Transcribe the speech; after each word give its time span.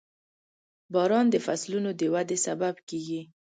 •باران 0.93 1.25
د 1.31 1.35
فصلونو 1.45 1.89
د 1.99 2.01
ودې 2.13 2.37
سبب 2.45 2.75
کېږي. 2.89 3.21